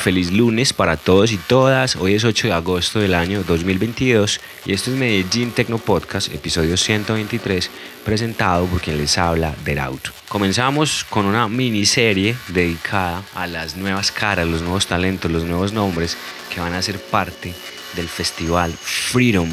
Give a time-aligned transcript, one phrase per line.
[0.00, 1.94] Feliz lunes para todos y todas.
[1.94, 6.78] Hoy es 8 de agosto del año 2022 y esto es Medellín Tecno Podcast, episodio
[6.78, 7.70] 123,
[8.02, 10.10] presentado por quien les habla del auto.
[10.30, 16.16] Comenzamos con una miniserie dedicada a las nuevas caras, los nuevos talentos, los nuevos nombres
[16.52, 17.52] que van a ser parte
[17.94, 19.50] del festival Freedom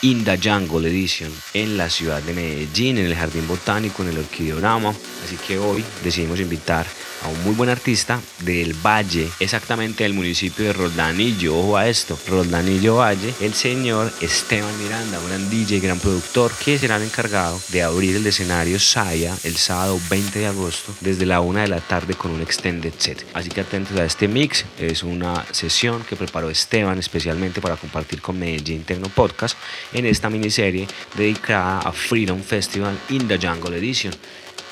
[0.00, 4.18] in the Jungle Edition en la ciudad de Medellín, en el Jardín Botánico, en el
[4.18, 4.94] Orquideorama.
[5.26, 6.86] Así que hoy decidimos invitar
[7.22, 11.56] a un muy buen artista del Valle, exactamente del municipio de Roldanillo.
[11.58, 16.78] Ojo a esto, Roldanillo Valle, el señor Esteban Miranda, un gran DJ, gran productor, que
[16.78, 21.40] será el encargado de abrir el escenario Saya el sábado 20 de agosto desde la
[21.40, 23.26] 1 de la tarde con un extended set.
[23.34, 28.20] Así que atentos a este mix, es una sesión que preparó Esteban especialmente para compartir
[28.20, 29.56] con Medellín Tecno Podcast
[29.92, 34.14] en esta miniserie dedicada a Freedom Festival in the Jungle Edition.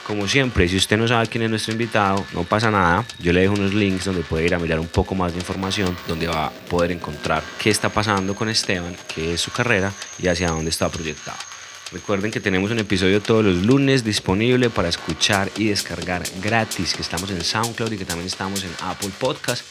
[0.09, 3.05] Como siempre, si usted no sabe quién es nuestro invitado, no pasa nada.
[3.19, 5.95] Yo le dejo unos links donde puede ir a mirar un poco más de información,
[6.09, 10.29] donde va a poder encontrar qué está pasando con Esteban, qué es su carrera y
[10.29, 11.37] hacia dónde está proyectado.
[11.93, 17.03] Recuerden que tenemos un episodio todos los lunes disponible para escuchar y descargar gratis, que
[17.03, 19.63] estamos en SoundCloud y que también estamos en Apple Podcast.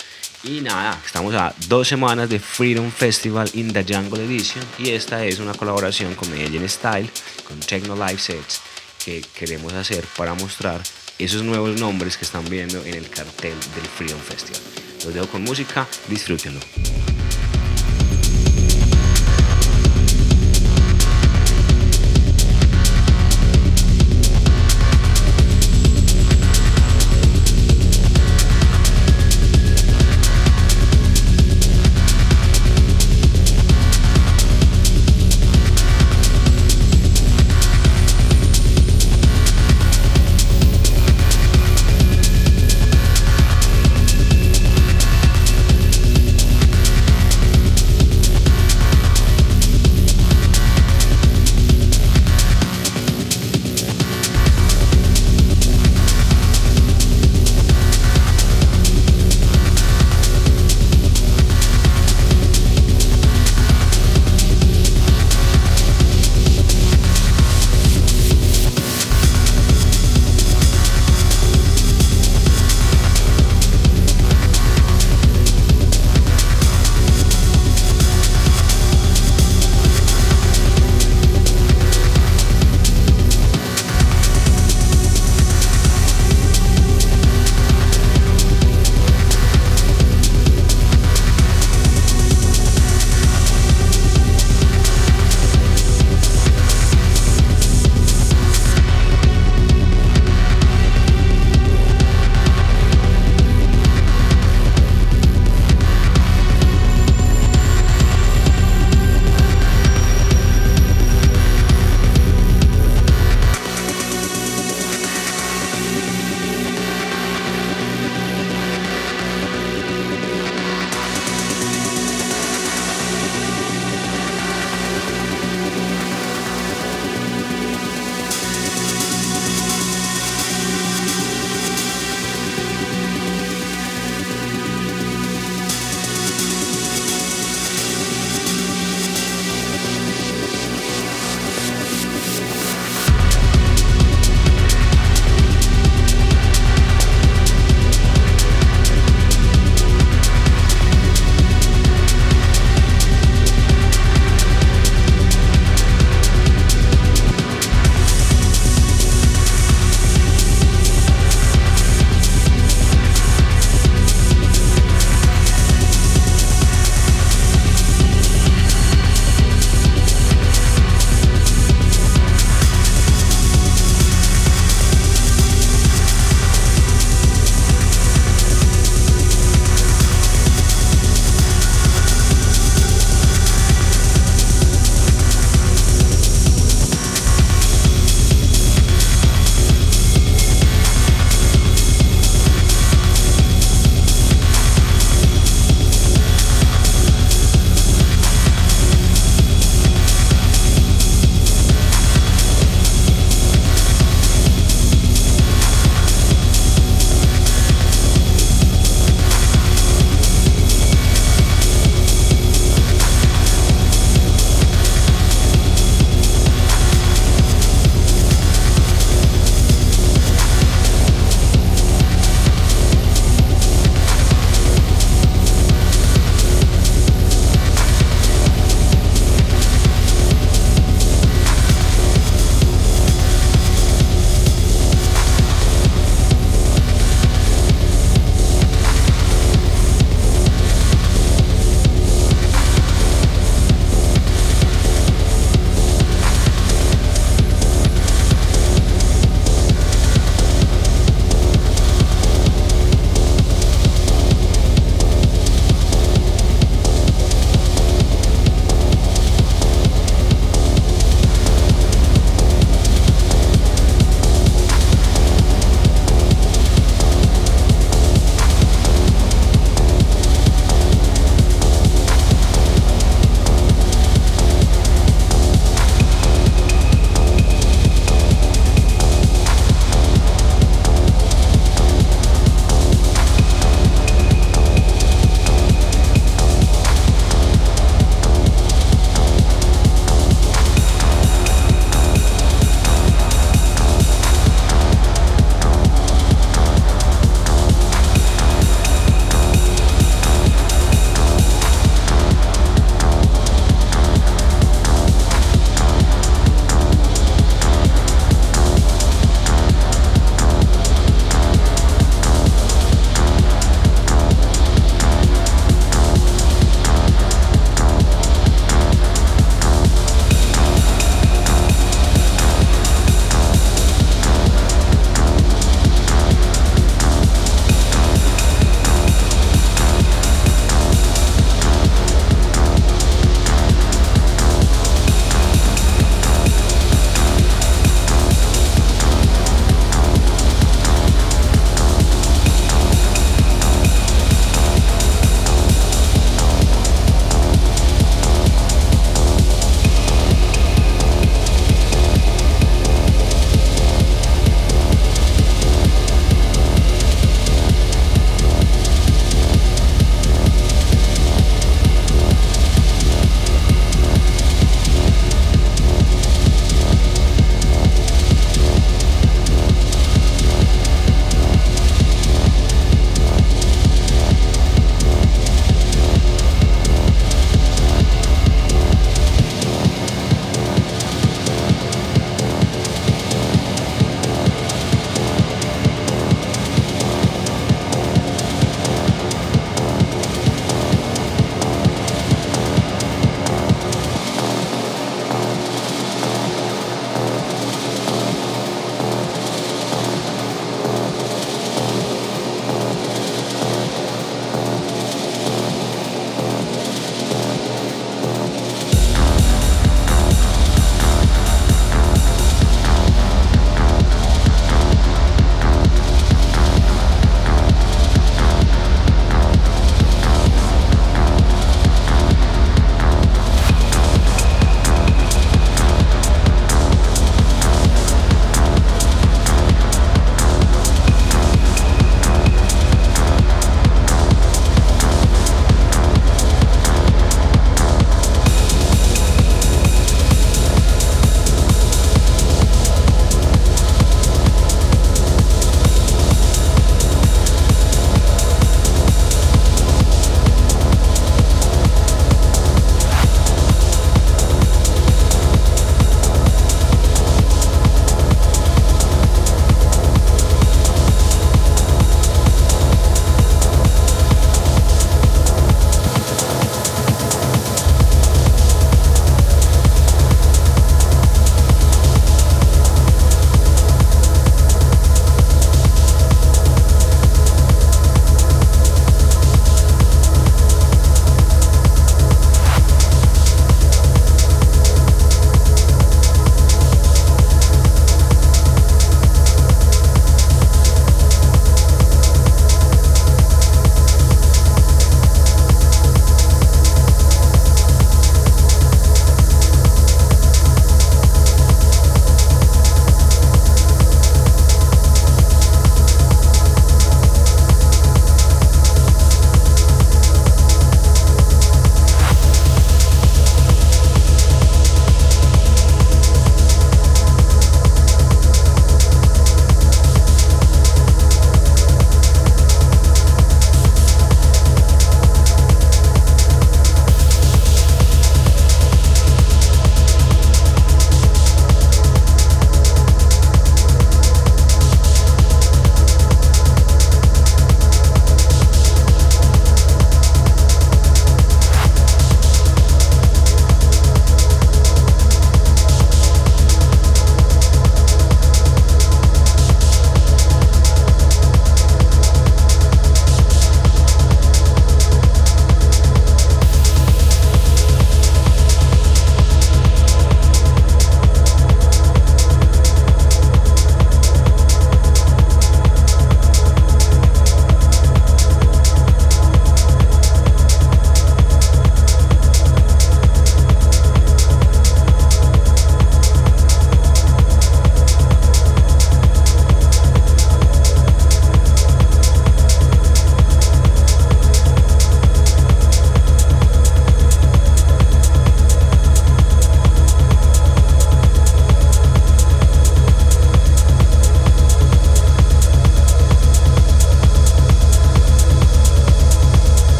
[0.43, 5.25] Y nada, estamos a dos semanas de Freedom Festival in the Jungle Edition y esta
[5.25, 7.09] es una colaboración con Medellín Style,
[7.47, 8.61] con Techno Live Sets
[9.07, 10.83] que queremos hacer para mostrar
[11.17, 14.61] esos nuevos nombres que están viendo en el cartel del Freedom Festival.
[15.05, 16.59] Los dejo con música, disfrútenlo.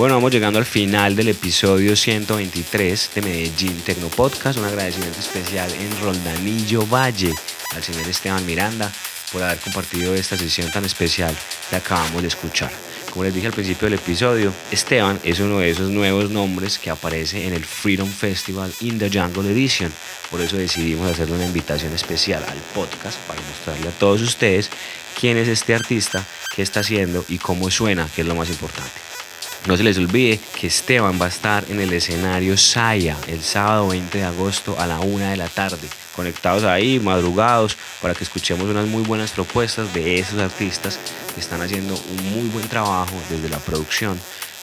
[0.00, 4.58] Bueno, vamos llegando al final del episodio 123 de Medellín Tecno Podcast.
[4.58, 7.34] Un agradecimiento especial en Roldanillo Valle
[7.76, 8.90] al señor Esteban Miranda
[9.30, 11.36] por haber compartido esta sesión tan especial
[11.68, 12.72] que acabamos de escuchar.
[13.10, 16.88] Como les dije al principio del episodio, Esteban es uno de esos nuevos nombres que
[16.88, 19.92] aparece en el Freedom Festival in the Jungle Edition.
[20.30, 24.70] Por eso decidimos hacerle una invitación especial al podcast para mostrarle a todos ustedes
[25.20, 26.24] quién es este artista,
[26.56, 29.09] qué está haciendo y cómo suena, que es lo más importante.
[29.66, 33.88] No se les olvide que Esteban va a estar en el escenario Saya el sábado
[33.88, 35.86] 20 de agosto a la una de la tarde.
[36.16, 40.98] Conectados ahí, madrugados, para que escuchemos unas muy buenas propuestas de esos artistas
[41.34, 44.18] que están haciendo un muy buen trabajo desde la producción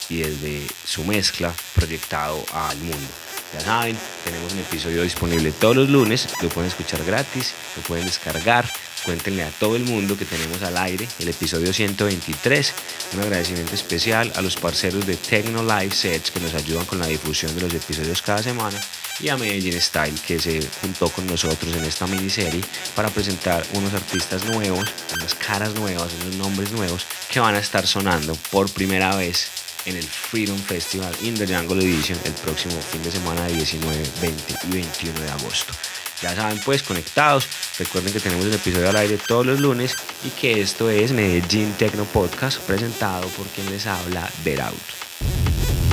[0.10, 3.27] y desde su mezcla proyectado al mundo.
[3.54, 8.06] Ya saben, tenemos un episodio disponible todos los lunes, lo pueden escuchar gratis, lo pueden
[8.06, 8.70] descargar,
[9.06, 12.74] cuéntenle a todo el mundo que tenemos al aire el episodio 123.
[13.14, 17.08] Un agradecimiento especial a los parceros de Tecno Live Sets que nos ayudan con la
[17.08, 18.80] difusión de los episodios cada semana.
[19.22, 22.62] Y a Medellín Style que se juntó con nosotros en esta miniserie
[22.96, 27.88] para presentar unos artistas nuevos, unas caras nuevas, unos nombres nuevos que van a estar
[27.88, 33.02] sonando por primera vez en el Freedom Festival in the Jungle Edition el próximo fin
[33.02, 35.74] de semana 19, 20 y 21 de agosto.
[36.22, 37.48] Ya saben, pues conectados.
[37.80, 41.72] Recuerden que tenemos el episodio al aire todos los lunes y que esto es Medellín
[41.74, 44.30] Tecno Podcast presentado por quien les habla,
[44.62, 45.87] Out.